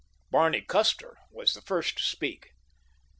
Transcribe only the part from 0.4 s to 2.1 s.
Custer was the first to